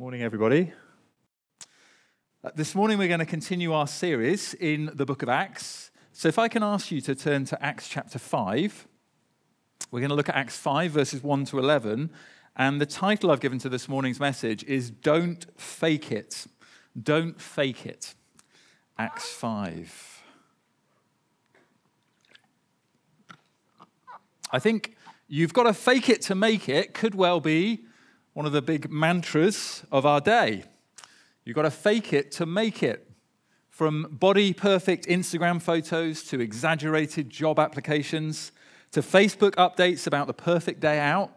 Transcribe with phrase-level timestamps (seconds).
[0.00, 0.72] Morning, everybody.
[2.42, 5.90] Uh, this morning, we're going to continue our series in the book of Acts.
[6.14, 8.88] So, if I can ask you to turn to Acts chapter 5,
[9.90, 12.10] we're going to look at Acts 5, verses 1 to 11.
[12.56, 16.46] And the title I've given to this morning's message is Don't Fake It.
[16.98, 18.14] Don't Fake It.
[18.98, 20.22] Acts 5.
[24.50, 24.96] I think
[25.28, 27.84] you've got to fake it to make it could well be
[28.32, 30.64] one of the big mantras of our day.
[31.44, 33.06] You've got to fake it to make it.
[33.68, 38.52] From body perfect Instagram photos to exaggerated job applications
[38.92, 41.30] to Facebook updates about the perfect day out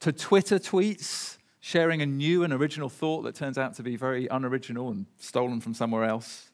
[0.00, 4.26] to Twitter tweets sharing a new and original thought that turns out to be very
[4.28, 6.50] unoriginal and stolen from somewhere else.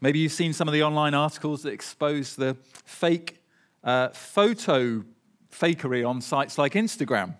[0.00, 3.42] Maybe you've seen some of the online articles that expose the fake
[3.84, 5.04] uh, photo
[5.52, 7.34] fakery on sites like Instagram.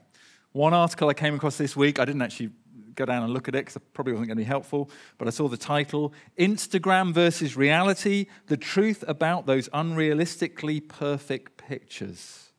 [0.53, 2.51] One article I came across this week, I didn't actually
[2.97, 5.29] go down and look at it because it probably wasn't going to be helpful, but
[5.29, 12.51] I saw the title Instagram versus Reality The Truth About Those Unrealistically Perfect Pictures.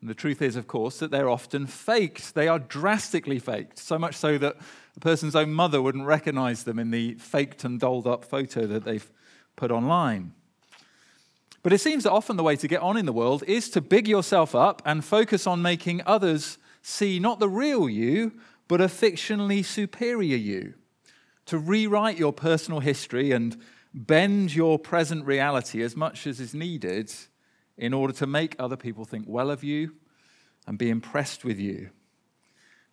[0.00, 2.34] And the truth is, of course, that they're often faked.
[2.34, 4.56] They are drastically faked, so much so that
[4.94, 8.84] the person's own mother wouldn't recognize them in the faked and dolled up photo that
[8.84, 9.10] they've
[9.54, 10.32] put online.
[11.62, 13.80] But it seems that often the way to get on in the world is to
[13.80, 18.32] big yourself up and focus on making others see not the real you,
[18.68, 20.74] but a fictionally superior you.
[21.46, 23.60] To rewrite your personal history and
[23.92, 27.12] bend your present reality as much as is needed
[27.76, 29.94] in order to make other people think well of you
[30.66, 31.90] and be impressed with you.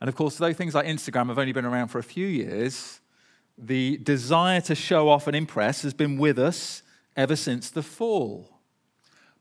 [0.02, 3.00] And of course, though things like Instagram have only been around for a few years,
[3.60, 6.82] the desire to show off and impress has been with us
[7.16, 8.53] ever since the fall.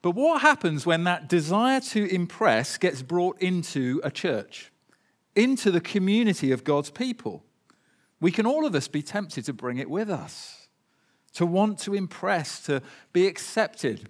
[0.02, 4.72] But what happens when that desire to impress gets brought into a church,
[5.36, 7.44] into the community of God's people?
[8.20, 10.68] We can all of us be tempted to bring it with us,
[11.34, 14.08] to want to impress, to be accepted,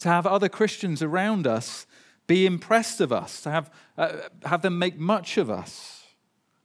[0.00, 1.86] to have other Christians around us
[2.26, 6.06] be impressed of us, to have, uh, have them make much of us,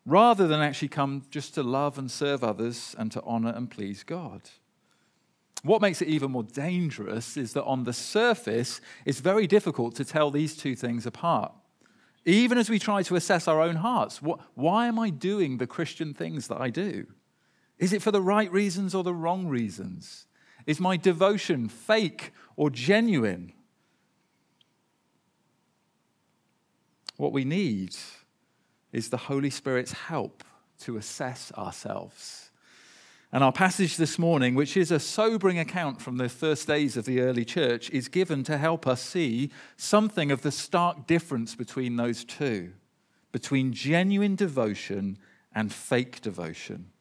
[0.05, 4.03] rather than actually come just to love and serve others and to honor and please
[4.03, 4.41] God.
[5.63, 10.06] What makes it even more dangerous is that on the surface, it's very difficult to
[10.06, 11.53] tell these two things apart.
[12.25, 15.68] Even as we try to assess our own hearts, what, why am I doing the
[15.68, 17.07] Christian things that I do?
[17.79, 20.25] Is it for the right reasons or the wrong reasons?
[20.66, 23.53] Is my devotion fake or genuine?
[27.16, 27.96] What we need
[28.91, 30.44] is the Holy Spirit's help
[30.79, 32.50] to assess ourselves
[33.33, 37.05] and our passage this morning, which is a sobering account from the first days of
[37.05, 41.95] the early church, is given to help us see something of the stark difference between
[41.95, 42.73] those two,
[43.31, 45.17] between genuine devotion
[45.55, 46.91] and fake devotion.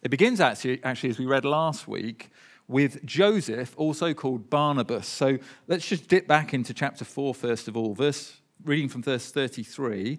[0.00, 2.30] It begins actually, actually as we read last week,
[2.66, 5.06] with Joseph, also called Barnabas.
[5.06, 5.36] So
[5.68, 10.18] let's just dip back into chapter 4 first of all, verse, reading from verse 33.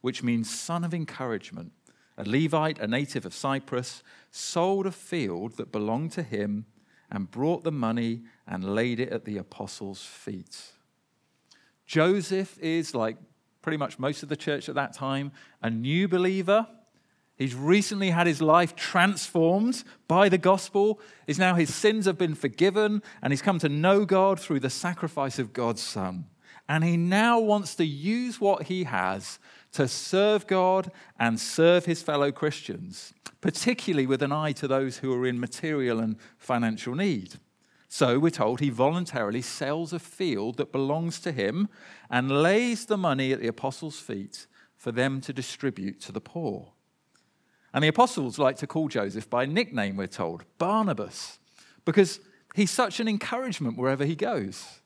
[0.00, 1.72] which means son of encouragement,
[2.16, 6.66] a Levite, a native of Cyprus, sold a field that belonged to him
[7.10, 10.72] and brought the money and laid it at the apostles' feet.
[11.86, 13.16] Joseph is, like
[13.62, 16.66] pretty much most of the church at that time, a new believer.
[17.36, 21.00] He's recently had his life transformed by the gospel.
[21.26, 24.70] Is now his sins have been forgiven, and he's come to know God through the
[24.70, 26.26] sacrifice of God's Son.
[26.70, 29.40] And he now wants to use what he has
[29.72, 35.12] to serve God and serve his fellow Christians, particularly with an eye to those who
[35.12, 37.40] are in material and financial need.
[37.88, 41.68] So we're told he voluntarily sells a field that belongs to him
[42.08, 44.46] and lays the money at the apostles' feet
[44.76, 46.68] for them to distribute to the poor.
[47.74, 51.40] And the apostles like to call Joseph by nickname, we're told, Barnabas,
[51.84, 52.20] because
[52.54, 54.79] he's such an encouragement wherever he goes.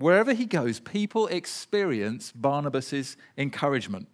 [0.00, 4.08] Wherever he goes, people experience Barnabas' encouragement.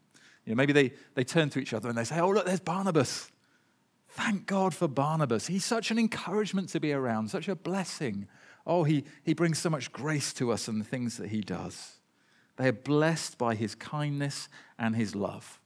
[0.45, 2.59] You know, maybe they, they turn to each other and they say, Oh, look, there's
[2.59, 3.31] Barnabas.
[4.09, 5.47] Thank God for Barnabas.
[5.47, 8.27] He's such an encouragement to be around, such a blessing.
[8.67, 11.99] Oh, he, he brings so much grace to us and the things that he does.
[12.57, 14.49] They are blessed by his kindness
[14.81, 15.61] and his love.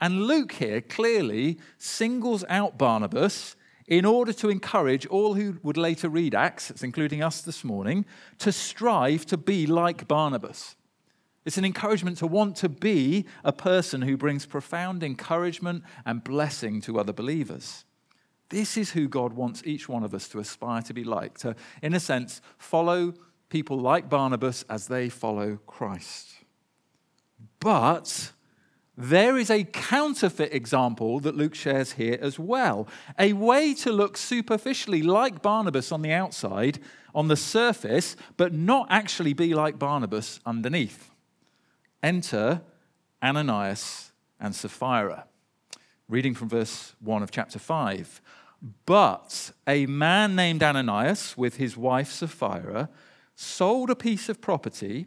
[0.00, 3.54] And Luke here clearly singles out Barnabas
[3.88, 8.04] in order to encourage all who would later read Acts, including us this morning,
[8.38, 10.76] to strive to be like Barnabas.
[11.44, 16.80] It's an encouragement to want to be a person who brings profound encouragement and blessing
[16.82, 17.84] to other believers.
[18.48, 21.54] This is who God wants each one of us to aspire to be like, to,
[21.82, 23.14] in a sense, follow
[23.48, 26.32] people like Barnabas as they follow Christ.
[27.60, 28.32] But
[28.96, 32.88] there is a counterfeit example that Luke shares here as well.
[33.18, 36.78] A way to look superficially like Barnabas on the outside,
[37.14, 41.10] on the surface, but not actually be like Barnabas underneath.
[42.02, 42.62] Enter
[43.22, 45.26] Ananias and Sapphira.
[46.08, 48.22] Reading from verse 1 of chapter 5.
[48.86, 52.88] But a man named Ananias, with his wife Sapphira,
[53.34, 55.06] sold a piece of property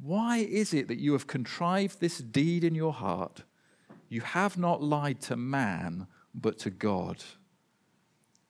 [0.00, 3.42] Why is it that you have contrived this deed in your heart?
[4.08, 7.22] You have not lied to man, but to God.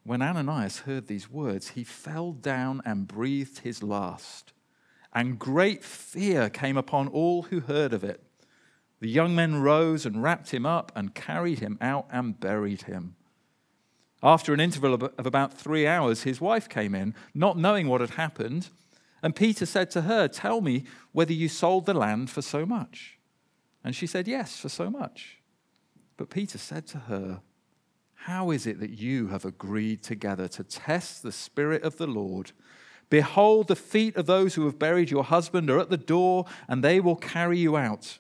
[0.05, 4.53] When Ananias heard these words, he fell down and breathed his last.
[5.13, 8.23] And great fear came upon all who heard of it.
[9.01, 13.17] The young men rose and wrapped him up and carried him out and buried him.
[14.23, 18.11] After an interval of about three hours, his wife came in, not knowing what had
[18.11, 18.69] happened.
[19.23, 23.19] And Peter said to her, Tell me whether you sold the land for so much.
[23.85, 25.39] And she said, Yes, for so much.
[26.17, 27.41] But Peter said to her,
[28.15, 32.53] How is it that you have agreed together to test the Spirit of the Lord?
[33.11, 36.83] Behold, the feet of those who have buried your husband are at the door, and
[36.83, 38.19] they will carry you out.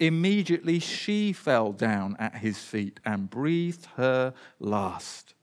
[0.00, 5.33] Immediately she fell down at his feet and breathed her last.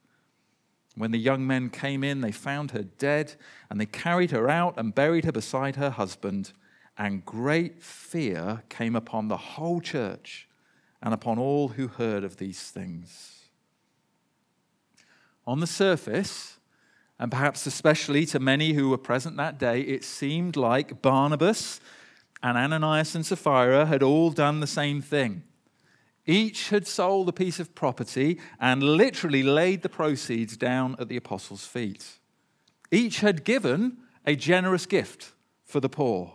[0.94, 3.34] When the young men came in, they found her dead,
[3.70, 6.52] and they carried her out and buried her beside her husband.
[6.98, 10.48] And great fear came upon the whole church
[11.02, 13.40] and upon all who heard of these things.
[15.46, 16.58] On the surface,
[17.18, 21.80] and perhaps especially to many who were present that day, it seemed like Barnabas
[22.42, 25.42] and Ananias and Sapphira had all done the same thing.
[26.26, 31.16] Each had sold a piece of property and literally laid the proceeds down at the
[31.16, 32.18] apostles' feet.
[32.90, 35.32] Each had given a generous gift
[35.64, 36.34] for the poor.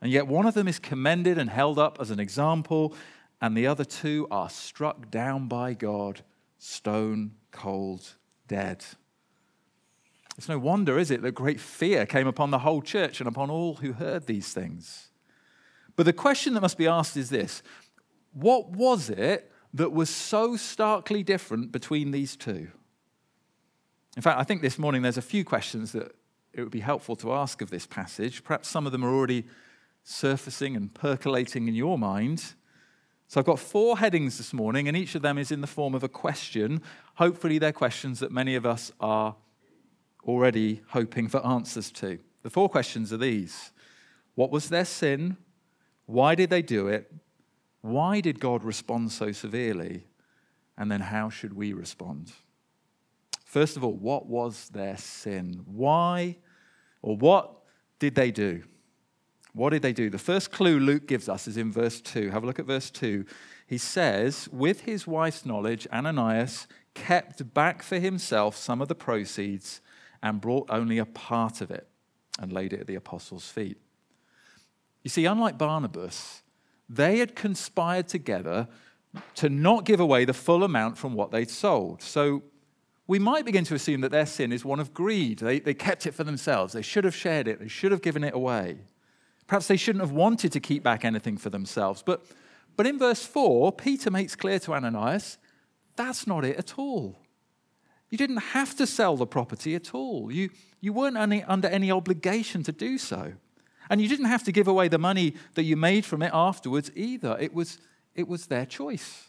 [0.00, 2.94] And yet one of them is commended and held up as an example,
[3.40, 6.22] and the other two are struck down by God,
[6.58, 8.14] stone cold
[8.48, 8.84] dead.
[10.38, 13.50] It's no wonder, is it, that great fear came upon the whole church and upon
[13.50, 15.08] all who heard these things.
[15.96, 17.62] But the question that must be asked is this
[18.36, 22.68] what was it that was so starkly different between these two?
[24.14, 26.14] In fact, I think this morning there's a few questions that
[26.52, 28.44] it would be helpful to ask of this passage.
[28.44, 29.44] Perhaps some of them are already
[30.04, 32.54] surfacing and percolating in your mind.
[33.26, 35.94] So I've got four headings this morning, and each of them is in the form
[35.94, 36.82] of a question.
[37.14, 39.34] Hopefully, they're questions that many of us are
[40.24, 42.18] already hoping for answers to.
[42.42, 43.72] The four questions are these
[44.34, 45.38] What was their sin?
[46.04, 47.10] Why did they do it?
[47.86, 50.06] Why did God respond so severely?
[50.76, 52.32] And then how should we respond?
[53.44, 55.62] First of all, what was their sin?
[55.66, 56.38] Why
[57.00, 57.62] or what
[58.00, 58.64] did they do?
[59.52, 60.10] What did they do?
[60.10, 62.30] The first clue Luke gives us is in verse 2.
[62.30, 63.24] Have a look at verse 2.
[63.68, 69.80] He says, With his wife's knowledge, Ananias kept back for himself some of the proceeds
[70.24, 71.88] and brought only a part of it
[72.40, 73.78] and laid it at the apostles' feet.
[75.04, 76.42] You see, unlike Barnabas,
[76.88, 78.68] they had conspired together
[79.34, 82.02] to not give away the full amount from what they'd sold.
[82.02, 82.42] So
[83.06, 85.38] we might begin to assume that their sin is one of greed.
[85.38, 86.72] They, they kept it for themselves.
[86.72, 87.60] They should have shared it.
[87.60, 88.78] They should have given it away.
[89.46, 92.02] Perhaps they shouldn't have wanted to keep back anything for themselves.
[92.04, 92.26] But,
[92.76, 95.38] but in verse 4, Peter makes clear to Ananias
[95.96, 97.16] that's not it at all.
[98.10, 100.30] You didn't have to sell the property at all.
[100.30, 100.50] You,
[100.80, 103.32] you weren't any, under any obligation to do so.
[103.88, 106.90] And you didn't have to give away the money that you made from it afterwards
[106.94, 107.36] either.
[107.38, 107.78] It was,
[108.14, 109.26] it was their choice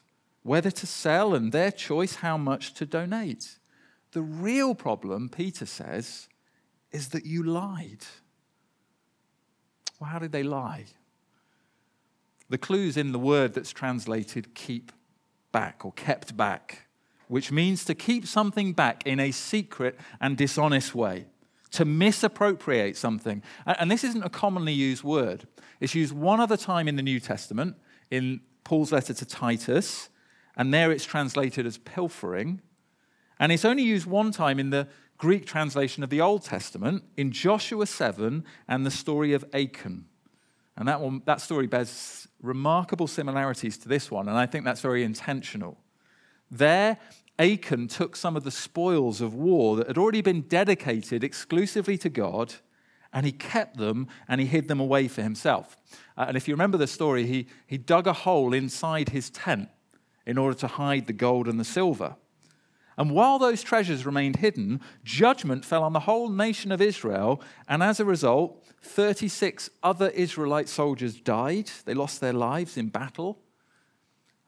[0.47, 3.59] whether to sell and their choice how much to donate.
[4.13, 6.29] The real problem, Peter says,
[6.89, 8.05] is that you lied.
[9.99, 10.85] Well, how did they lie?
[12.49, 14.93] The clue's in the word that's translated keep
[15.51, 16.87] back or kept back,
[17.27, 21.25] which means to keep something back in a secret and dishonest way,
[21.71, 23.43] to misappropriate something.
[23.65, 25.47] And this isn't a commonly used word.
[25.79, 27.75] It's used one other time in the New Testament,
[28.09, 30.09] in Paul's letter to Titus,
[30.55, 32.61] and there it's translated as pilfering.
[33.39, 37.31] And it's only used one time in the Greek translation of the Old Testament, in
[37.31, 40.05] Joshua 7 and the story of Achan.
[40.75, 44.81] And that, one, that story bears remarkable similarities to this one, and I think that's
[44.81, 45.77] very intentional.
[46.51, 46.97] There,
[47.39, 52.09] Achan took some of the spoils of war that had already been dedicated exclusively to
[52.09, 52.55] God,
[53.13, 55.77] and he kept them and he hid them away for himself.
[56.17, 59.69] Uh, and if you remember the story, he, he dug a hole inside his tent
[60.25, 62.15] in order to hide the gold and the silver.
[62.97, 67.83] And while those treasures remained hidden, judgment fell on the whole nation of Israel, and
[67.83, 71.69] as a result, 36 other Israelite soldiers died.
[71.85, 73.39] They lost their lives in battle.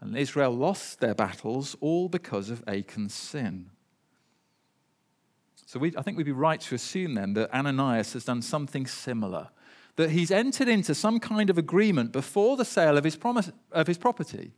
[0.01, 3.70] And Israel lost their battles all because of Achan's sin.
[5.65, 8.88] So we, I think we'd be right to assume then that Ananias has done something
[8.88, 9.50] similar,
[9.98, 13.86] that he's entered into some kind of agreement before the sale of his, promise, of
[13.86, 14.53] his property,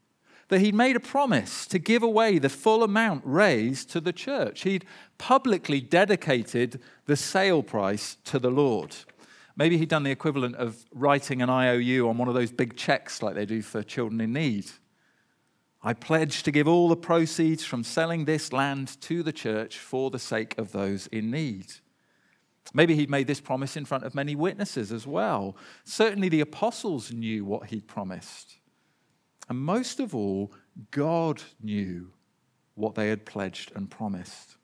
[0.48, 4.62] that he'd made a promise to give away the full amount raised to the church.
[4.62, 4.86] He'd
[5.18, 8.96] publicly dedicated the sale price to the Lord.
[9.58, 13.22] Maybe he'd done the equivalent of writing an IOU on one of those big checks
[13.22, 14.72] like they do for children in need.
[15.84, 20.12] I pledge to give all the proceeds from selling this land to the church for
[20.12, 21.74] the sake of those in need.
[22.74, 25.58] Maybe he'd made this promise in front of many witnesses as well.
[25.84, 28.58] Certainly the apostles knew what he'd promised.
[29.50, 30.54] And most of all,
[30.92, 32.12] God knew
[32.76, 34.56] what they had pledged and promised.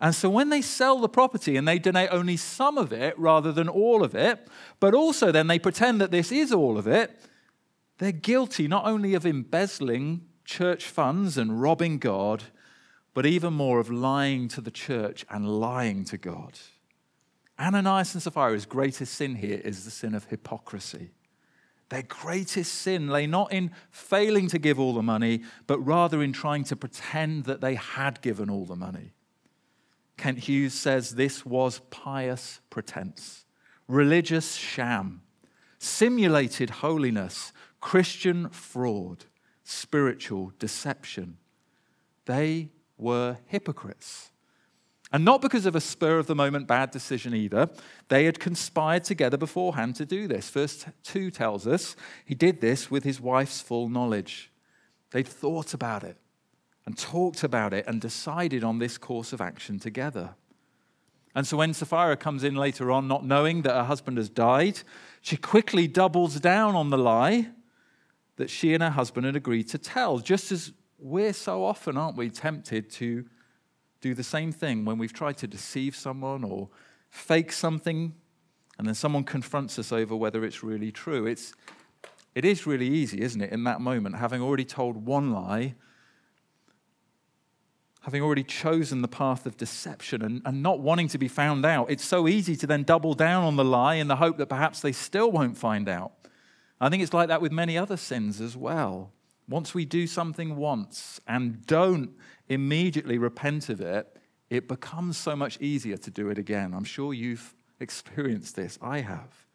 [0.00, 3.52] And so when they sell the property and they donate only some of it rather
[3.52, 7.20] than all of it, but also then they pretend that this is all of it,
[8.00, 12.44] they're guilty not only of embezzling church funds and robbing God,
[13.12, 16.58] but even more of lying to the church and lying to God.
[17.58, 21.10] Ananias and Sapphira's greatest sin here is the sin of hypocrisy.
[21.90, 26.32] Their greatest sin lay not in failing to give all the money, but rather in
[26.32, 29.12] trying to pretend that they had given all the money.
[30.16, 33.44] Kent Hughes says this was pious pretense,
[33.88, 35.20] religious sham,
[35.78, 39.24] simulated holiness, Christian fraud,
[39.64, 41.38] spiritual deception.
[42.26, 44.30] They were hypocrites.
[45.12, 47.68] And not because of a spur of the moment bad decision either.
[48.08, 50.48] They had conspired together beforehand to do this.
[50.50, 54.52] Verse 2 tells us he did this with his wife's full knowledge.
[55.10, 56.16] They'd thought about it
[56.86, 60.36] and talked about it and decided on this course of action together.
[61.34, 64.80] And so when Sapphira comes in later on, not knowing that her husband has died,
[65.20, 67.48] she quickly doubles down on the lie
[68.40, 72.16] that she and her husband had agreed to tell, just as we're so often, aren't
[72.16, 73.24] we, tempted to
[74.00, 76.68] do the same thing when we've tried to deceive someone or
[77.10, 78.14] fake something
[78.78, 81.26] and then someone confronts us over whether it's really true.
[81.26, 81.52] It's,
[82.34, 85.74] it is really easy, isn't it, in that moment, having already told one lie
[88.02, 91.90] having already chosen the path of deception and, and not wanting to be found out,
[91.90, 94.80] it's so easy to then double down on the lie in the hope that perhaps
[94.80, 96.12] they still won't find out.
[96.80, 99.12] I think it's like that with many other sins as well.
[99.48, 102.12] Once we do something once and don't
[102.48, 104.16] immediately repent of it,
[104.48, 106.72] it becomes so much easier to do it again.
[106.72, 108.78] I'm sure you've experienced this.
[108.80, 109.46] I have.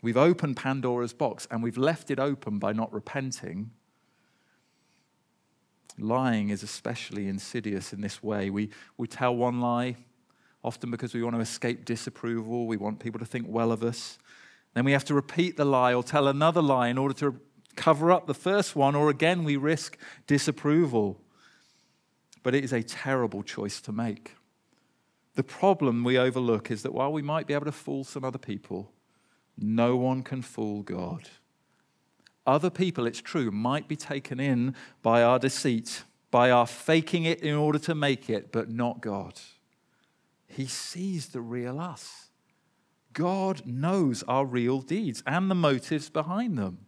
[0.00, 3.70] We've opened Pandora's box and we've left it open by not repenting
[5.98, 8.50] Lying is especially insidious in this way.
[8.50, 9.96] We, we tell one lie,
[10.62, 14.18] often because we want to escape disapproval, we want people to think well of us.
[14.78, 17.40] Then we have to repeat the lie or tell another lie in order to
[17.74, 21.20] cover up the first one, or again, we risk disapproval.
[22.44, 24.36] But it is a terrible choice to make.
[25.34, 28.38] The problem we overlook is that while we might be able to fool some other
[28.38, 28.92] people,
[29.58, 31.28] no one can fool God.
[32.46, 37.40] Other people, it's true, might be taken in by our deceit, by our faking it
[37.40, 39.40] in order to make it, but not God.
[40.46, 42.27] He sees the real us.
[43.18, 46.86] God knows our real deeds and the motives behind them.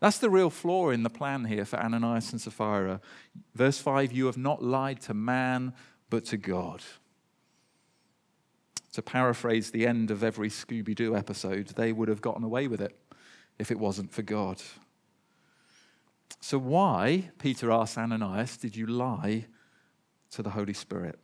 [0.00, 3.00] That's the real flaw in the plan here for Ananias and Sapphira.
[3.54, 5.72] Verse 5 You have not lied to man,
[6.10, 6.82] but to God.
[8.94, 12.80] To paraphrase the end of every Scooby Doo episode, they would have gotten away with
[12.80, 12.98] it
[13.56, 14.60] if it wasn't for God.
[16.40, 19.46] So, why, Peter asks Ananias, did you lie
[20.32, 21.20] to the Holy Spirit?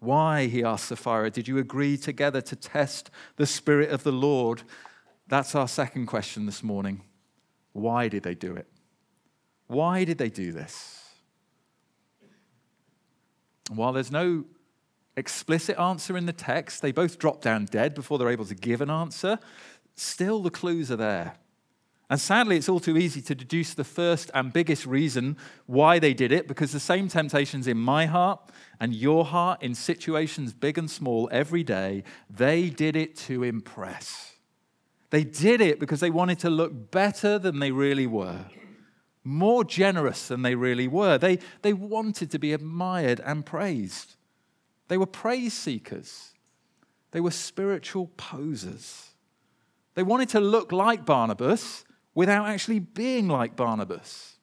[0.00, 4.62] Why, he asked Sapphira, did you agree together to test the Spirit of the Lord?
[5.26, 7.02] That's our second question this morning.
[7.72, 8.68] Why did they do it?
[9.66, 10.98] Why did they do this?
[13.70, 14.44] while there's no
[15.16, 18.80] explicit answer in the text, they both drop down dead before they're able to give
[18.80, 19.38] an answer.
[19.94, 21.34] Still, the clues are there.
[22.10, 25.36] And sadly, it's all too easy to deduce the first and biggest reason
[25.66, 28.40] why they did it because the same temptations in my heart
[28.80, 34.36] and your heart in situations big and small every day, they did it to impress.
[35.10, 38.46] They did it because they wanted to look better than they really were,
[39.22, 41.18] more generous than they really were.
[41.18, 44.16] They, they wanted to be admired and praised.
[44.88, 46.32] They were praise seekers,
[47.10, 49.04] they were spiritual posers.
[49.94, 51.84] They wanted to look like Barnabas
[52.18, 54.38] without actually being like Barnabas.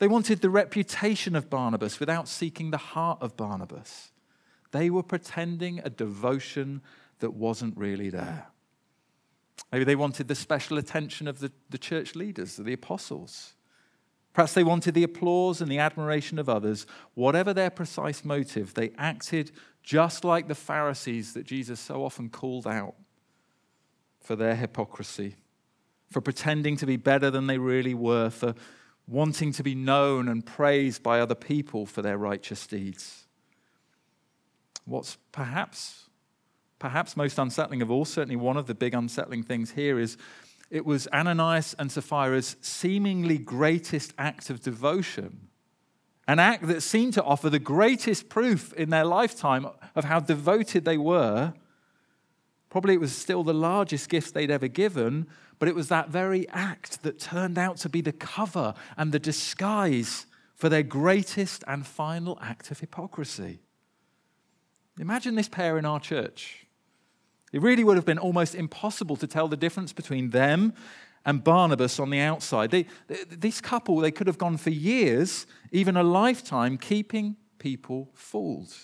[0.00, 4.12] They wanted the reputation of Barnabas without seeking the heart of Barnabas.
[4.70, 6.82] They were pretending a devotion
[7.20, 8.48] that wasn't really there.
[9.72, 13.54] Maybe they wanted the special attention of the, the church leaders, the apostles.
[14.34, 16.86] Perhaps they wanted the applause and the admiration of others.
[17.14, 22.66] Whatever their precise motive, they acted just like the Pharisees that Jesus so often called
[22.66, 22.94] out
[24.20, 25.36] for their hypocrisy
[26.10, 28.54] for pretending to be better than they really were, for
[29.06, 33.24] wanting to be known and praised by other people for their righteous deeds.
[34.86, 36.08] What's perhaps,
[36.78, 40.16] perhaps most unsettling of all, certainly one of the big unsettling things here is
[40.70, 45.48] it was Ananias and Sapphira's seemingly greatest act of devotion,
[46.26, 50.84] an act that seemed to offer the greatest proof in their lifetime of how devoted
[50.84, 51.52] they were.
[52.70, 55.26] Probably it was still the largest gift they'd ever given,
[55.58, 59.18] but it was that very act that turned out to be the cover and the
[59.18, 63.60] disguise for their greatest and final act of hypocrisy.
[64.98, 66.66] Imagine this pair in our church.
[67.52, 70.74] It really would have been almost impossible to tell the difference between them
[71.24, 72.70] and Barnabas on the outside.
[72.70, 72.86] They,
[73.28, 78.74] this couple, they could have gone for years, even a lifetime, keeping people fooled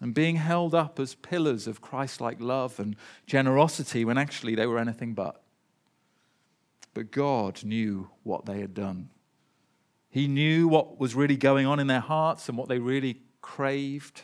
[0.00, 4.66] and being held up as pillars of Christ like love and generosity when actually they
[4.66, 5.42] were anything but.
[6.94, 9.10] But God knew what they had done.
[10.08, 14.22] He knew what was really going on in their hearts and what they really craved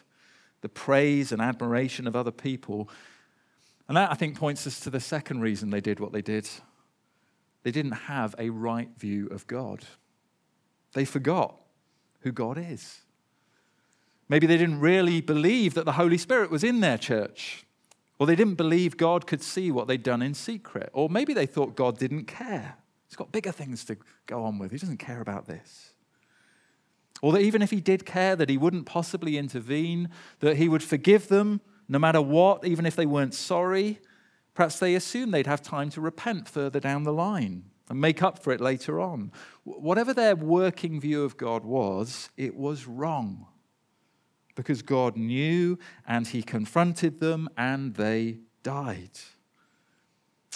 [0.62, 2.89] the praise and admiration of other people.
[3.87, 6.49] And that, I think, points us to the second reason they did what they did.
[7.62, 9.85] They didn't have a right view of God,
[10.93, 11.57] they forgot
[12.21, 13.03] who God is.
[14.29, 17.65] Maybe they didn't really believe that the Holy Spirit was in their church.
[18.19, 20.91] Or they didn't believe God could see what they'd done in secret.
[20.93, 22.77] Or maybe they thought God didn't care.
[23.09, 24.73] He's got bigger things to go on with.
[24.73, 25.93] He doesn't care about this.
[27.23, 30.09] Or that even if he did care, that he wouldn't possibly intervene,
[30.41, 34.01] that he would forgive them no matter what, even if they weren't sorry.
[34.55, 38.43] Perhaps they assumed they'd have time to repent further down the line and make up
[38.43, 39.31] for it later on.
[39.65, 43.47] Whatever their working view of God was, it was wrong
[44.57, 49.11] because God knew and he confronted them and they died.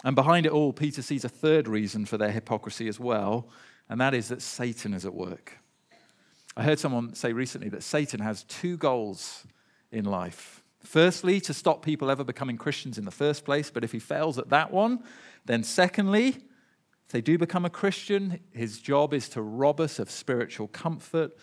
[0.02, 3.48] And behind it all, Peter sees a third reason for their hypocrisy as well,
[3.88, 5.58] and that is that Satan is at work.
[6.56, 9.46] I heard someone say recently that Satan has two goals
[9.92, 10.64] in life.
[10.82, 14.38] Firstly, to stop people ever becoming Christians in the first place, but if he fails
[14.38, 15.04] at that one,
[15.44, 16.28] then secondly,
[17.06, 21.36] if they do become a Christian, his job is to rob us of spiritual comfort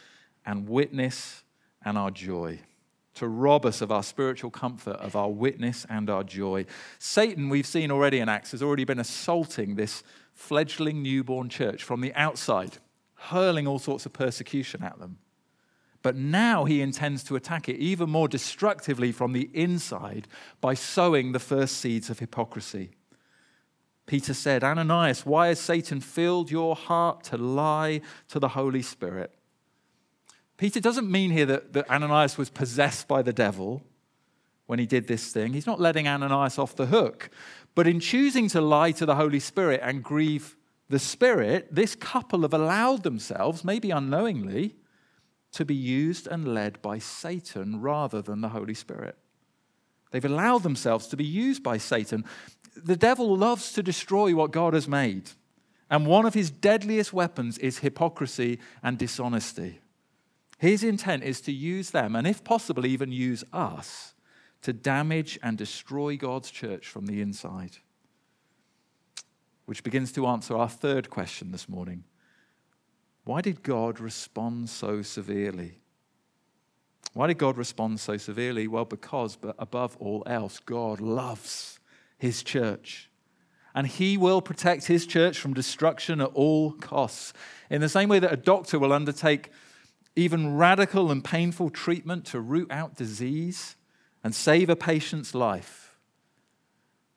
[0.46, 1.44] and witness
[1.88, 2.60] and our joy,
[3.14, 6.66] to rob us of our spiritual comfort, of our witness and our joy.
[7.00, 12.02] Satan, we've seen already in Acts, has already been assaulting this fledgling newborn church from
[12.02, 12.78] the outside,
[13.16, 15.18] hurling all sorts of persecution at them.
[16.02, 20.28] But now he intends to attack it even more destructively from the inside
[20.60, 22.92] by sowing the first seeds of hypocrisy.
[24.08, 29.32] Peter said, Ananias, why has Satan filled your heart to lie to the Holy Spirit
[30.58, 33.84] Peter doesn't mean here that, that Ananias was possessed by the devil
[34.66, 35.54] when he did this thing.
[35.54, 37.30] He's not letting Ananias off the hook.
[37.76, 40.58] But in choosing to lie to the Holy Spirit and grieve
[40.90, 44.76] the Spirit, this couple have allowed themselves, maybe unknowingly,
[45.52, 49.18] to be used and led by Satan rather than the Holy Spirit.
[50.12, 52.26] They've allowed themselves to be used by Satan.
[52.76, 55.32] The devil loves to destroy what God has made.
[55.90, 59.80] And one of his deadliest weapons is hypocrisy and dishonesty.
[60.58, 64.14] His intent is to use them, and if possible, even use us,
[64.64, 67.78] to damage and destroy God's church from the inside.
[69.66, 72.06] Which begins to answer our third question this morning
[73.24, 75.80] Why did God respond so severely?
[77.14, 78.68] Why did God respond so severely?
[78.68, 81.80] Well, because, but above all else, God loves
[82.18, 83.10] his church.
[83.76, 87.32] and he will protect his church from destruction at all costs.
[87.70, 89.52] In the same way that a doctor will undertake
[90.18, 93.76] even radical and painful treatment to root out disease
[94.24, 95.96] and save a patient's life,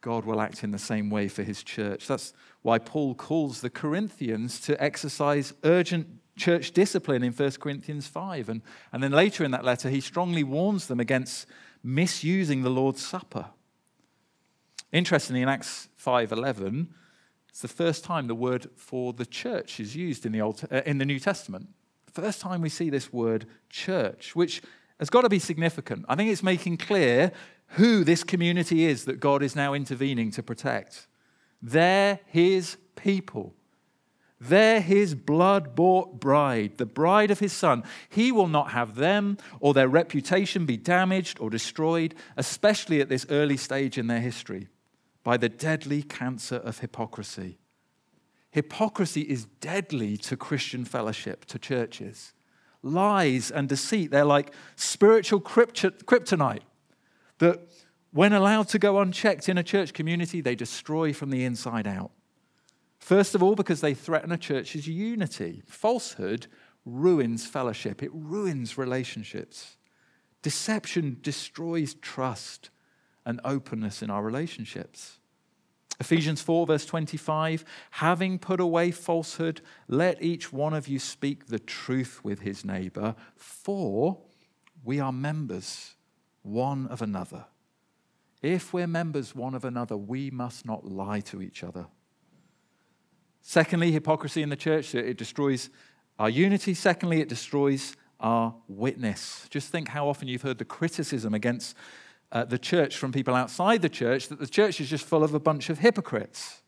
[0.03, 2.07] God will act in the same way for his church.
[2.07, 8.51] That's why Paul calls the Corinthians to exercise urgent church discipline in 1 Corinthians 5.
[8.51, 11.47] And, and then later in that letter, he strongly warns them against
[11.83, 13.47] misusing the Lord's Supper.
[14.93, 16.89] Interestingly, in Acts 5:11,
[17.49, 20.83] it's the first time the word for the church is used in the, Old, uh,
[20.85, 21.69] in the New Testament.
[22.13, 24.63] First time we see this word church, which
[24.99, 26.05] has got to be significant.
[26.09, 27.33] I think it's making clear
[27.75, 31.07] who this community is that God is now intervening to protect.
[31.63, 33.55] They're his people.
[34.41, 37.85] They're his blood bought bride, the bride of his son.
[38.09, 43.27] He will not have them or their reputation be damaged or destroyed, especially at this
[43.29, 44.69] early stage in their history,
[45.23, 47.59] by the deadly cancer of hypocrisy.
[48.51, 52.33] Hypocrisy is deadly to Christian fellowship, to churches.
[52.83, 56.63] Lies and deceit, they're like spiritual kryptonite
[57.39, 57.61] that,
[58.13, 62.11] when allowed to go unchecked in a church community, they destroy from the inside out.
[62.99, 65.63] First of all, because they threaten a church's unity.
[65.67, 66.49] Falsehood
[66.85, 69.77] ruins fellowship, it ruins relationships.
[70.43, 72.71] Deception destroys trust
[73.25, 75.20] and openness in our relationships.
[76.01, 81.59] Ephesians 4, verse 25 having put away falsehood, let each one of you speak the
[81.59, 84.19] truth with his neighbor, for
[84.83, 85.95] we are members
[86.43, 87.45] one of another.
[88.43, 91.87] If we're members one of another, we must not lie to each other.
[93.43, 95.69] Secondly, hypocrisy in the church, it destroys
[96.19, 96.73] our unity.
[96.73, 99.47] Secondly, it destroys our witness.
[99.51, 101.75] Just think how often you've heard the criticism against
[102.33, 105.35] uh, the church from people outside the church that the church is just full of
[105.35, 106.63] a bunch of hypocrites.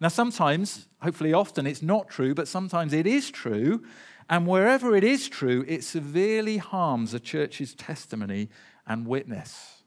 [0.00, 3.84] Now, sometimes, hopefully often, it's not true, but sometimes it is true.
[4.28, 8.48] And wherever it is true, it severely harms a church's testimony
[8.86, 9.82] and witness.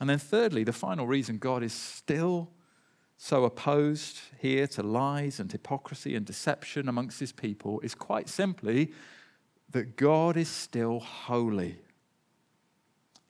[0.00, 2.50] And then, thirdly, the final reason God is still
[3.16, 8.92] so opposed here to lies and hypocrisy and deception amongst his people is quite simply
[9.70, 11.78] that God is still holy.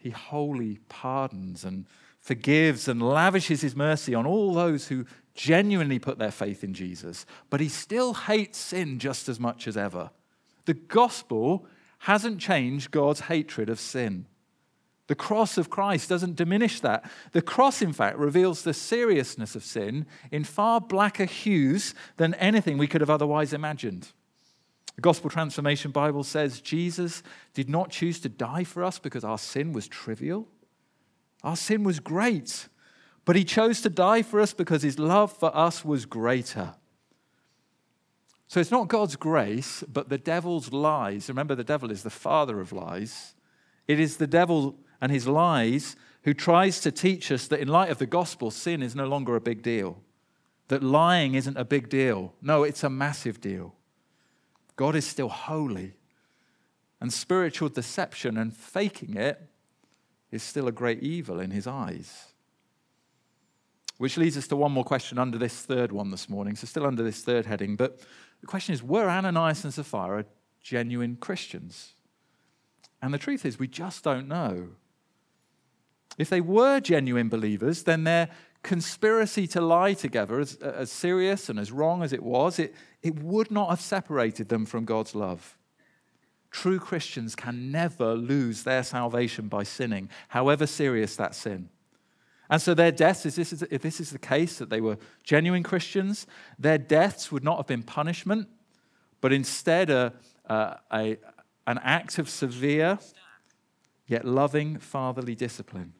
[0.00, 1.86] He wholly pardons and
[2.18, 7.26] forgives and lavishes his mercy on all those who genuinely put their faith in Jesus,
[7.50, 10.10] but he still hates sin just as much as ever.
[10.64, 11.66] The gospel
[12.00, 14.26] hasn't changed God's hatred of sin.
[15.06, 17.10] The cross of Christ doesn't diminish that.
[17.32, 22.78] The cross, in fact, reveals the seriousness of sin in far blacker hues than anything
[22.78, 24.12] we could have otherwise imagined.
[24.96, 27.22] The Gospel Transformation Bible says Jesus
[27.54, 30.48] did not choose to die for us because our sin was trivial.
[31.42, 32.68] Our sin was great,
[33.24, 36.74] but he chose to die for us because his love for us was greater.
[38.48, 41.28] So it's not God's grace, but the devil's lies.
[41.28, 43.34] Remember, the devil is the father of lies.
[43.86, 47.90] It is the devil and his lies, who tries to teach us that in light
[47.90, 49.98] of the gospel, sin is no longer a big deal,
[50.68, 52.34] that lying isn't a big deal.
[52.42, 53.74] No, it's a massive deal.
[54.80, 55.92] God is still holy,
[57.02, 59.38] and spiritual deception and faking it
[60.30, 62.32] is still a great evil in his eyes.
[63.98, 66.56] Which leads us to one more question under this third one this morning.
[66.56, 67.76] So, still under this third heading.
[67.76, 68.00] But
[68.40, 70.24] the question is were Ananias and Sapphira
[70.62, 71.92] genuine Christians?
[73.02, 74.68] And the truth is, we just don't know.
[76.16, 78.30] If they were genuine believers, then their
[78.62, 83.22] conspiracy to lie together, as, as serious and as wrong as it was, it, it
[83.22, 85.56] would not have separated them from God's love.
[86.50, 91.68] True Christians can never lose their salvation by sinning, however serious that sin.
[92.50, 94.98] And so their deaths, if this, is, if this is the case, that they were
[95.22, 96.26] genuine Christians,
[96.58, 98.48] their deaths would not have been punishment,
[99.20, 100.12] but instead a,
[100.46, 101.18] a, a
[101.66, 102.98] an act of severe
[104.08, 105.92] yet loving fatherly discipline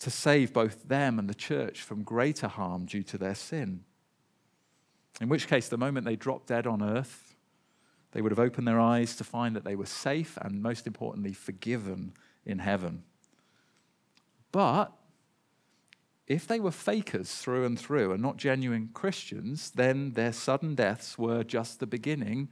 [0.00, 3.84] to save both them and the church from greater harm due to their sin.
[5.20, 7.34] In which case, the moment they dropped dead on earth,
[8.12, 11.32] they would have opened their eyes to find that they were safe and, most importantly,
[11.32, 13.02] forgiven in heaven.
[14.50, 14.92] But
[16.26, 21.18] if they were fakers through and through and not genuine Christians, then their sudden deaths
[21.18, 22.48] were just the beginning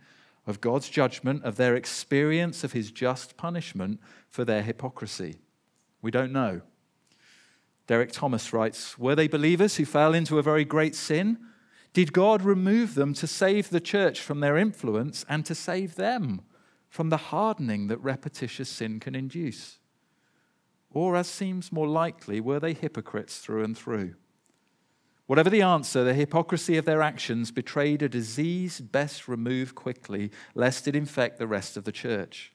[0.47, 5.37] of God's judgment, of their experience of his just punishment for their hypocrisy.
[6.03, 6.63] We don't know.
[7.89, 11.39] Derek Thomas writes Were they believers who fell into a very great sin?
[11.95, 16.43] Did God remove them to save the church from their influence and to save them
[16.89, 19.79] from the hardening that repetitious sin can induce?
[20.91, 24.15] Or, as seems more likely, were they hypocrites through and through?
[25.27, 30.89] Whatever the answer, the hypocrisy of their actions betrayed a disease best removed quickly, lest
[30.89, 32.53] it infect the rest of the church.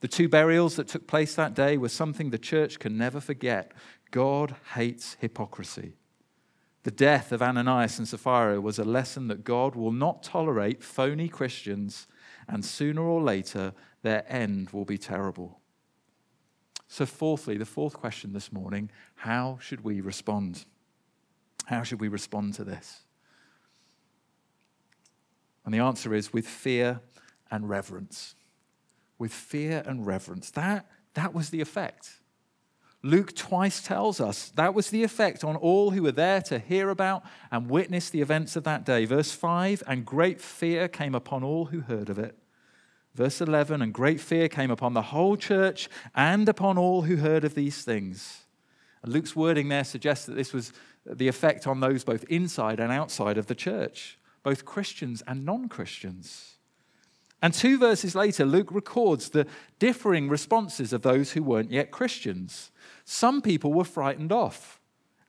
[0.00, 3.72] The two burials that took place that day were something the church can never forget.
[4.10, 5.94] God hates hypocrisy.
[6.84, 11.28] The death of Ananias and Sapphira was a lesson that God will not tolerate phony
[11.28, 12.06] Christians,
[12.46, 15.60] and sooner or later, their end will be terrible.
[16.86, 20.64] So, fourthly, the fourth question this morning how should we respond?
[21.64, 23.02] How should we respond to this?
[25.64, 27.00] And the answer is with fear
[27.50, 28.36] and reverence.
[29.18, 30.52] With fear and reverence.
[30.52, 32.20] That, that was the effect.
[33.02, 36.90] Luke twice tells us that was the effect on all who were there to hear
[36.90, 39.04] about and witness the events of that day.
[39.04, 42.36] Verse 5 and great fear came upon all who heard of it.
[43.14, 47.44] Verse 11 and great fear came upon the whole church and upon all who heard
[47.44, 48.44] of these things.
[49.02, 50.72] And Luke's wording there suggests that this was
[51.06, 55.68] the effect on those both inside and outside of the church, both Christians and non
[55.68, 56.55] Christians.
[57.42, 59.46] And two verses later, Luke records the
[59.78, 62.70] differing responses of those who weren't yet Christians.
[63.04, 64.80] Some people were frightened off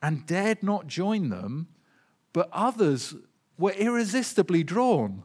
[0.02, 1.68] and dared not join them,
[2.34, 3.16] but others
[3.58, 5.24] were irresistibly drawn.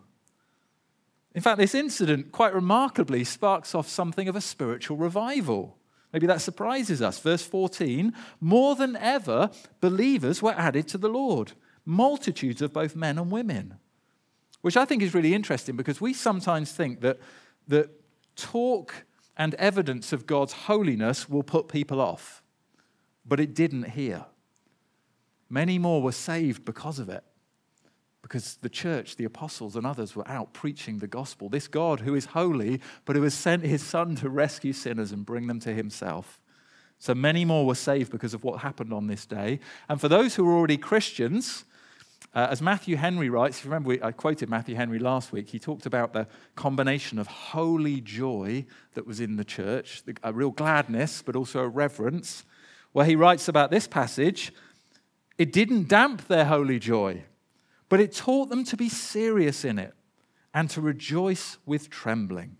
[1.34, 5.78] In fact, this incident, quite remarkably, sparks off something of a spiritual revival.
[6.12, 7.18] Maybe that surprises us.
[7.18, 11.52] Verse 14 More than ever, believers were added to the Lord,
[11.84, 13.78] multitudes of both men and women.
[14.62, 17.18] Which I think is really interesting because we sometimes think that,
[17.68, 17.90] that
[18.36, 19.04] talk
[19.36, 22.42] and evidence of God's holiness will put people off.
[23.26, 24.24] But it didn't here.
[25.50, 27.24] Many more were saved because of it
[28.22, 31.48] because the church, the apostles, and others were out preaching the gospel.
[31.48, 35.26] This God who is holy, but who has sent his Son to rescue sinners and
[35.26, 36.40] bring them to himself.
[36.98, 39.58] So many more were saved because of what happened on this day.
[39.88, 41.64] And for those who were already Christians,
[42.34, 45.58] uh, as Matthew Henry writes, if you remember, I quoted Matthew Henry last week, he
[45.58, 48.64] talked about the combination of holy joy
[48.94, 52.44] that was in the church, a real gladness, but also a reverence,
[52.92, 54.52] where he writes about this passage
[55.38, 57.24] it didn't damp their holy joy
[57.92, 59.92] but it taught them to be serious in it
[60.54, 62.56] and to rejoice with trembling.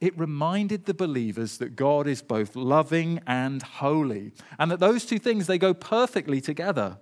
[0.00, 5.18] It reminded the believers that God is both loving and holy, and that those two
[5.18, 6.98] things they go perfectly together.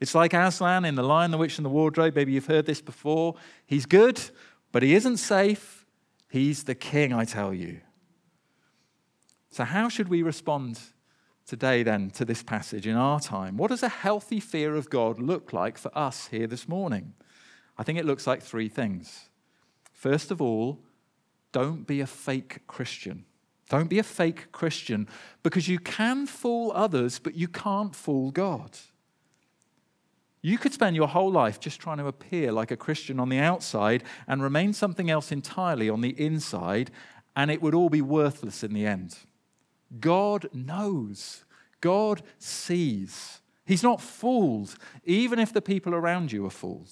[0.00, 2.14] It's like Aslan in The Lion, the Witch, and the Wardrobe.
[2.14, 3.34] Maybe you've heard this before.
[3.66, 4.20] He's good,
[4.70, 5.84] but he isn't safe.
[6.28, 7.80] He's the king, I tell you.
[9.50, 10.78] So, how should we respond
[11.48, 13.56] today, then, to this passage in our time.
[13.56, 17.14] What does a healthy fear of God look like for us here this morning?
[17.78, 19.30] I think it looks like three things.
[19.90, 20.78] First of all,
[21.50, 23.24] don't be a fake Christian.
[23.70, 25.08] Don't be a fake Christian
[25.42, 28.76] because you can fool others, but you can't fool God.
[30.40, 33.38] You could spend your whole life just trying to appear like a Christian on the
[33.38, 36.90] outside and remain something else entirely on the inside,
[37.34, 39.16] and it would all be worthless in the end.
[40.00, 41.44] God knows,
[41.80, 43.40] God sees.
[43.64, 46.90] He's not fooled, even if the people around you are fooled.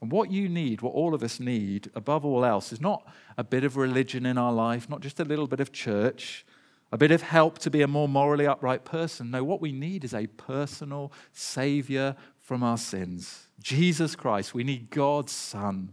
[0.00, 3.04] And what you need, what all of us need, above all else, is not
[3.36, 6.46] a bit of religion in our life, not just a little bit of church,
[6.90, 9.30] a bit of help to be a more morally upright person.
[9.30, 13.48] No, what we need is a personal Savior from our sins.
[13.60, 14.54] Jesus Christ.
[14.54, 15.92] We need God's Son.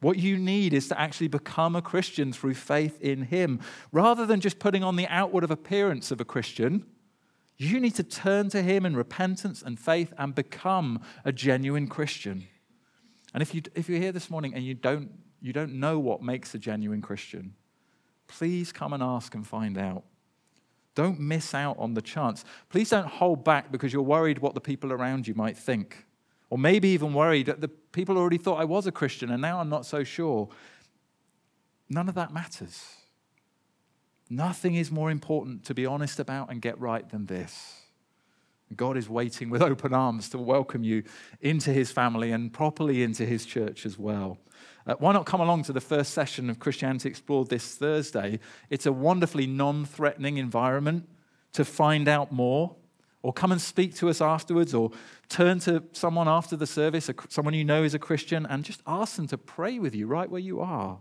[0.00, 3.60] What you need is to actually become a Christian through faith in Him.
[3.90, 6.84] Rather than just putting on the outward of appearance of a Christian,
[7.56, 12.46] you need to turn to Him in repentance and faith and become a genuine Christian.
[13.34, 16.22] And if, you, if you're here this morning and you don't, you don't know what
[16.22, 17.54] makes a genuine Christian,
[18.26, 20.04] please come and ask and find out.
[20.94, 22.44] Don't miss out on the chance.
[22.70, 26.06] Please don't hold back because you're worried what the people around you might think.
[26.48, 29.60] Or maybe even worried that the people already thought I was a Christian and now
[29.60, 30.48] I'm not so sure.
[31.88, 32.82] None of that matters.
[34.30, 37.82] Nothing is more important to be honest about and get right than this.
[38.74, 41.04] God is waiting with open arms to welcome you
[41.40, 44.38] into his family and properly into his church as well.
[44.86, 48.38] Uh, why not come along to the first session of Christianity Explored this Thursday?
[48.70, 51.08] It's a wonderfully non threatening environment
[51.54, 52.76] to find out more
[53.26, 54.92] or come and speak to us afterwards, or
[55.28, 59.16] turn to someone after the service, someone you know is a Christian, and just ask
[59.16, 61.00] them to pray with you right where you are.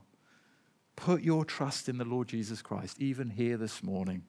[0.96, 4.24] Put your trust in the Lord Jesus Christ, even here this morning.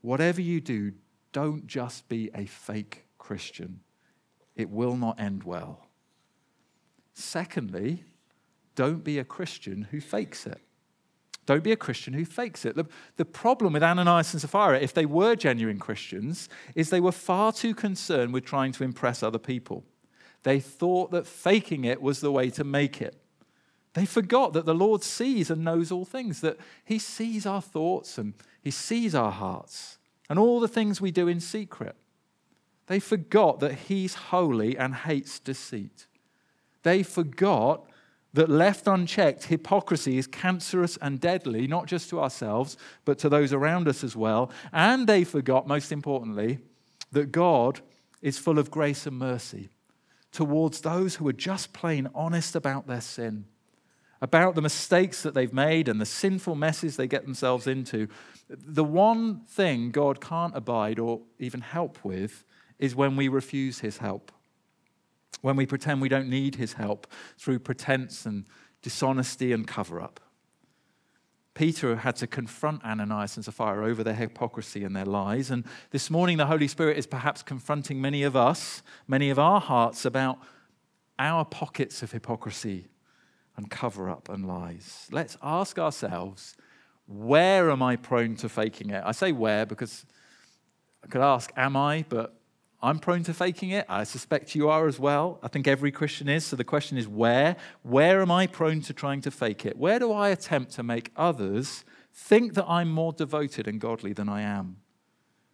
[0.00, 0.92] Whatever you do,
[1.32, 3.80] don't just be a fake Christian.
[4.54, 5.88] It will not end well.
[7.14, 8.04] Secondly,
[8.74, 10.60] don't be a Christian who fakes it.
[11.44, 12.76] Don't be a Christian who fakes it.
[12.76, 17.12] The, the problem with Ananias and Sapphira, if they were genuine Christians, is they were
[17.12, 19.84] far too concerned with trying to impress other people.
[20.44, 23.16] They thought that faking it was the way to make it.
[23.94, 28.18] They forgot that the Lord sees and knows all things, that He sees our thoughts
[28.18, 29.98] and He sees our hearts
[30.30, 31.96] and all the things we do in secret.
[32.86, 36.06] They forgot that He's holy and hates deceit.
[36.82, 37.84] They forgot
[38.34, 43.52] that left unchecked, hypocrisy is cancerous and deadly, not just to ourselves, but to those
[43.52, 44.50] around us as well.
[44.72, 46.58] And they forgot, most importantly,
[47.12, 47.80] that God
[48.22, 49.68] is full of grace and mercy
[50.30, 53.44] towards those who are just plain honest about their sin,
[54.22, 58.08] about the mistakes that they've made and the sinful messes they get themselves into.
[58.48, 62.44] The one thing God can't abide or even help with
[62.78, 64.32] is when we refuse his help
[65.42, 68.46] when we pretend we don't need his help through pretense and
[68.80, 70.20] dishonesty and cover up.
[71.54, 75.50] Peter had to confront Ananias and Sapphira over their hypocrisy and their lies.
[75.50, 79.60] And this morning, the Holy Spirit is perhaps confronting many of us, many of our
[79.60, 80.38] hearts, about
[81.18, 82.88] our pockets of hypocrisy
[83.56, 85.08] and cover up and lies.
[85.10, 86.56] Let's ask ourselves
[87.06, 89.02] where am I prone to faking it?
[89.04, 90.06] I say where because
[91.04, 92.06] I could ask, am I?
[92.08, 92.34] But
[92.82, 93.86] I'm prone to faking it.
[93.88, 95.38] I suspect you are as well.
[95.40, 96.44] I think every Christian is.
[96.44, 97.54] So the question is where?
[97.82, 99.76] Where am I prone to trying to fake it?
[99.78, 104.28] Where do I attempt to make others think that I'm more devoted and godly than
[104.28, 104.78] I am?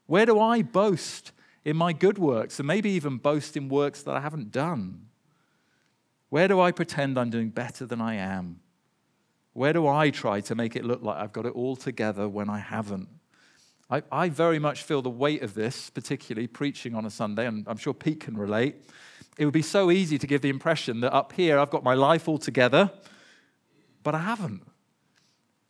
[0.07, 1.33] Where do I boast
[1.67, 5.09] in my good works and maybe even boast in works that I haven't done?
[6.31, 8.61] Where do I pretend I'm doing better than I am?
[9.53, 12.49] Where do I try to make it look like I've got it all together when
[12.49, 13.09] I haven't?
[13.91, 17.67] I, I very much feel the weight of this, particularly preaching on a Sunday, and
[17.67, 18.77] I'm sure Pete can relate.
[19.39, 21.95] It would be so easy to give the impression that up here I've got my
[21.95, 22.91] life all together,
[24.03, 24.63] but I haven't.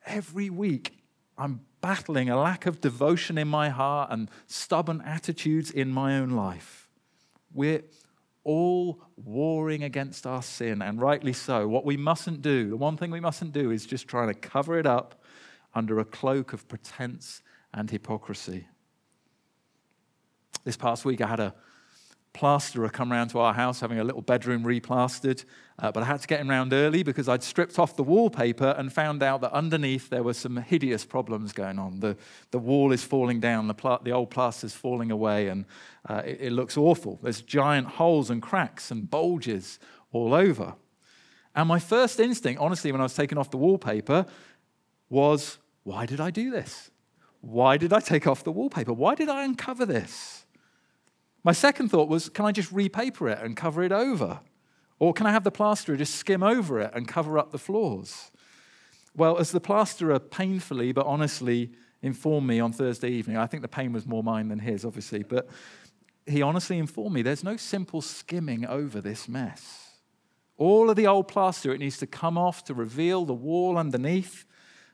[0.04, 0.98] Every week
[1.36, 6.30] I'm battling a lack of devotion in my heart and stubborn attitudes in my own
[6.30, 6.88] life.
[7.54, 7.82] We're
[8.42, 11.68] all warring against our sin, and rightly so.
[11.68, 14.78] What we mustn't do, the one thing we mustn't do, is just trying to cover
[14.78, 15.22] it up
[15.74, 18.66] under a cloak of pretense and hypocrisy.
[20.64, 21.54] This past week, I had a
[22.32, 25.44] plasterer come round to our house having a little bedroom replastered,
[25.78, 28.74] uh, but I had to get him round early because I'd stripped off the wallpaper
[28.78, 32.00] and found out that underneath there were some hideous problems going on.
[32.00, 32.16] The,
[32.50, 35.64] the wall is falling down, the, pla- the old falling away, and
[36.08, 37.18] uh, it, it looks awful.
[37.22, 39.78] There's giant holes and cracks and bulges
[40.12, 40.74] all over.
[41.54, 44.26] And my first instinct, honestly, when I was taking off the wallpaper,
[45.08, 46.90] was why did I do this?
[47.40, 48.92] Why did I take off the wallpaper?
[48.92, 50.44] Why did I uncover this?
[51.44, 54.40] My second thought was, can I just repaper it and cover it over?
[54.98, 58.30] Or can I have the plasterer just skim over it and cover up the flaws?
[59.16, 61.72] Well, as the plasterer painfully but honestly
[62.02, 65.22] informed me on Thursday evening, I think the pain was more mine than his, obviously,
[65.22, 65.48] but
[66.26, 69.96] he honestly informed me there's no simple skimming over this mess.
[70.56, 74.44] All of the old plaster, it needs to come off to reveal the wall underneath.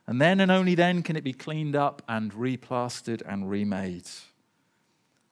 [0.07, 4.07] And then and only then can it be cleaned up and replastered and remade.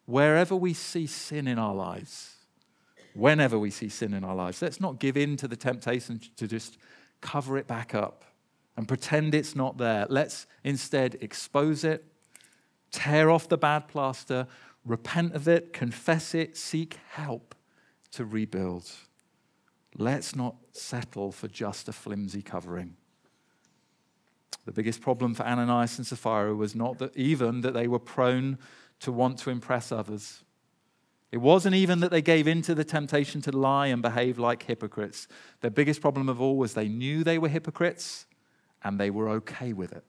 [0.06, 2.36] Wherever we see sin in our lives,
[3.14, 6.48] whenever we see sin in our lives, let's not give in to the temptation to
[6.48, 6.78] just
[7.22, 8.26] cover it back up
[8.76, 10.08] and pretend it's not there.
[10.10, 12.04] Let's instead expose it,
[12.92, 14.48] tear off the bad plaster,
[14.84, 17.56] repent of it, confess it, seek help
[18.12, 18.92] to rebuild.
[19.96, 22.98] Let's not settle for just a flimsy covering.
[24.66, 28.58] The biggest problem for Ananias and Sapphira was not that even that they were prone
[29.02, 30.44] to want to impress others.
[31.32, 34.64] It wasn't even that they gave in to the temptation to lie and behave like
[34.64, 35.28] hypocrites.
[35.62, 38.28] Their biggest problem of all was they knew they were hypocrites
[38.84, 40.04] and they were okay with it.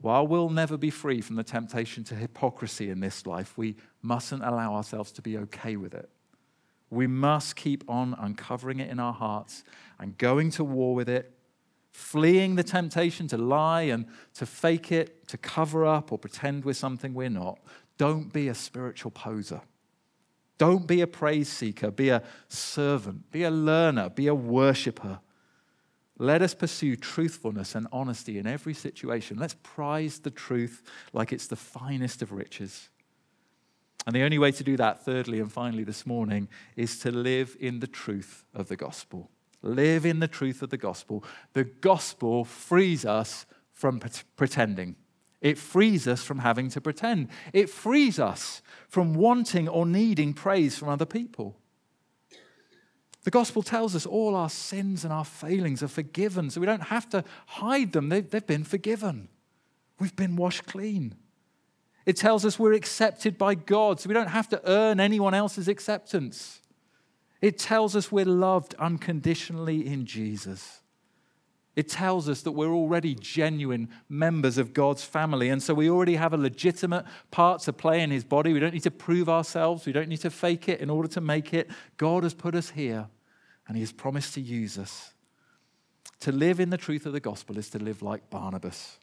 [0.00, 4.42] While we'll never be free from the temptation to hypocrisy in this life, we mustn't
[4.42, 6.10] allow ourselves to be okay with it.
[6.90, 9.64] We must keep on uncovering it in our hearts
[9.98, 11.32] and going to war with it
[11.94, 16.74] fleeing the temptation to lie and to fake it, to cover up or pretend we're
[16.74, 17.60] something we're not.
[17.96, 19.60] Don't be a spiritual poser.
[20.58, 21.92] Don't be a praise seeker.
[21.92, 23.30] Be a servant.
[23.30, 24.10] Be a learner.
[24.10, 25.20] Be a worshiper.
[26.18, 29.38] Let us pursue truthfulness and honesty in every situation.
[29.38, 30.82] Let's prize the truth
[31.12, 32.88] like it's the finest of riches.
[34.04, 37.56] And the only way to do that, thirdly and finally this morning, is to live
[37.60, 39.30] in the truth of the gospel.
[39.64, 41.24] Live in the truth of the gospel.
[41.54, 43.98] The gospel frees us from
[44.36, 44.94] pretending.
[45.40, 47.28] It frees us from having to pretend.
[47.54, 51.56] It frees us from wanting or needing praise from other people.
[53.22, 56.84] The gospel tells us all our sins and our failings are forgiven, so we don't
[56.84, 58.10] have to hide them.
[58.10, 59.28] They've, they've been forgiven.
[59.98, 61.14] We've been washed clean.
[62.04, 65.68] It tells us we're accepted by God, so we don't have to earn anyone else's
[65.68, 66.60] acceptance.
[67.44, 70.80] It tells us we're loved unconditionally in Jesus.
[71.76, 75.50] It tells us that we're already genuine members of God's family.
[75.50, 78.54] And so we already have a legitimate part to play in his body.
[78.54, 81.20] We don't need to prove ourselves, we don't need to fake it in order to
[81.20, 81.68] make it.
[81.98, 83.08] God has put us here,
[83.68, 85.12] and he has promised to use us.
[86.20, 88.98] To live in the truth of the gospel is to live like Barnabas.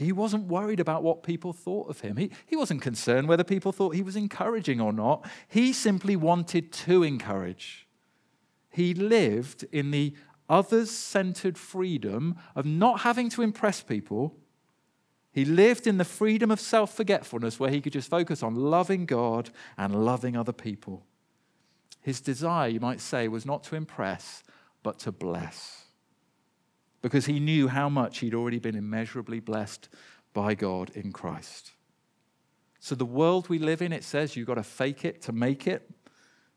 [0.00, 2.16] He wasn't worried about what people thought of him.
[2.16, 5.28] He, he wasn't concerned whether people thought he was encouraging or not.
[5.46, 7.86] He simply wanted to encourage.
[8.70, 10.14] He lived in the
[10.48, 14.34] others centered freedom of not having to impress people.
[15.32, 19.04] He lived in the freedom of self forgetfulness where he could just focus on loving
[19.04, 21.04] God and loving other people.
[22.00, 24.42] His desire, you might say, was not to impress,
[24.82, 25.84] but to bless.
[27.02, 29.88] Because he knew how much he'd already been immeasurably blessed
[30.32, 31.72] by God in Christ.
[32.78, 35.66] So, the world we live in, it says you've got to fake it to make
[35.66, 35.90] it.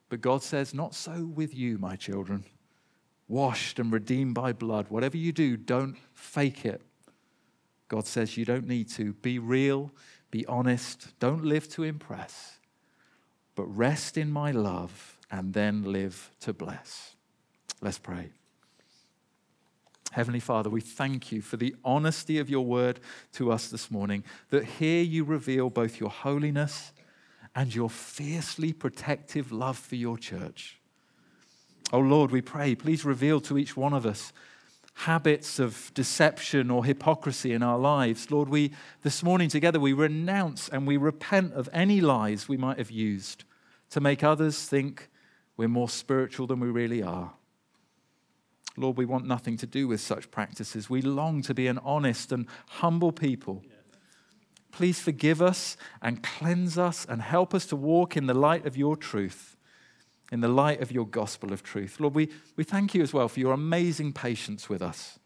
[0.10, 2.46] But God says, not so with you, my children
[3.28, 4.88] washed and redeemed by blood.
[4.90, 6.82] Whatever you do, don't fake it.
[7.88, 9.14] God says you don't need to.
[9.14, 9.92] Be real,
[10.32, 12.60] be honest, don't live to impress,
[13.56, 17.16] but rest in my love and then live to bless.
[17.82, 18.32] Let's pray.
[20.14, 23.00] Heavenly Father, we thank you for the honesty of your word
[23.32, 26.94] to us this morning, that here you reveal both your holiness
[27.56, 30.78] and your fiercely protective love for your church.
[31.92, 34.32] Oh Lord, we pray, please reveal to each one of us
[34.98, 38.30] habits of deception or hypocrisy in our lives.
[38.30, 42.78] Lord, we this morning together we renounce and we repent of any lies we might
[42.78, 43.46] have used
[43.90, 45.10] to make others think
[45.58, 47.34] we're more spiritual than we really are.
[48.76, 50.90] Lord, we want nothing to do with such practices.
[50.90, 53.64] We long to be an honest and humble people.
[54.72, 58.76] Please forgive us and cleanse us and help us to walk in the light of
[58.76, 59.54] your truth
[60.34, 62.00] in the light of your gospel of truth.
[62.00, 65.20] Lord, we, we thank you as well for your amazing patience with us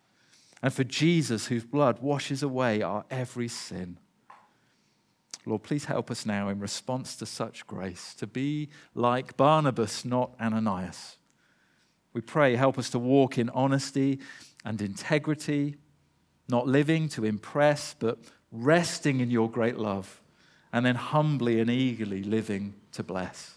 [0.61, 3.99] and for Jesus, whose blood washes away our every sin.
[5.45, 10.31] Lord, please help us now in response to such grace to be like Barnabas, not
[10.41, 11.16] Ananias.
[12.17, 14.17] We pray, help us to walk in honesty
[14.65, 15.75] and integrity,
[16.49, 18.17] not living to impress, but
[18.51, 20.19] resting in your great love,
[20.73, 23.53] and then humbly and eagerly living to bless.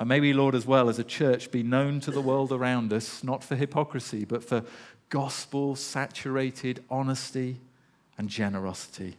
[0.00, 2.94] And may we, Lord, as well as a church, be known to the world around
[2.94, 4.64] us, not for hypocrisy, but for
[5.10, 7.60] gospel saturated honesty
[8.16, 9.18] and generosity.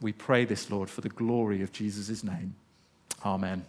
[0.00, 2.54] We, pray this, Lord, for the glory of Jesus' name.
[3.24, 3.64] Amen.